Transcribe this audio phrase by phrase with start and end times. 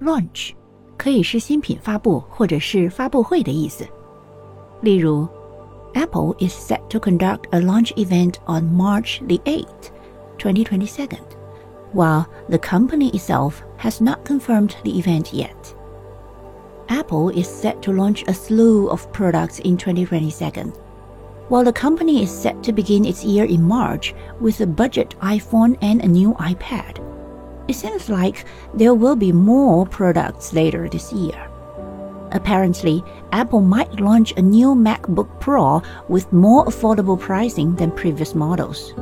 [0.00, 0.52] launch
[0.96, 3.86] 可以是新品发布或者是发布会的意思。
[4.80, 5.28] 例如，
[5.94, 9.90] Apple is set to conduct a launch event on March the 8th,
[10.38, 11.16] 2022,
[11.94, 15.74] while the company itself has not confirmed the event yet.
[16.88, 20.72] Apple is set to launch a slew of products in 2022,
[21.48, 25.76] while the company is set to begin its year in March with a budget iPhone
[25.80, 26.98] and a new iPad.
[27.69, 31.39] It seems like there will be more products later this year.
[32.31, 38.95] Apparently, Apple might launch a new MacBook Pro with more affordable pricing than previous models.